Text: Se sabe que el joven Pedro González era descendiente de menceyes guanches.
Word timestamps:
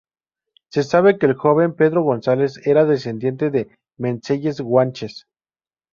Se 0.71 0.81
sabe 0.81 1.19
que 1.19 1.27
el 1.27 1.35
joven 1.35 1.75
Pedro 1.75 2.01
González 2.01 2.59
era 2.65 2.85
descendiente 2.85 3.51
de 3.51 3.69
menceyes 3.99 4.59
guanches. 4.59 5.27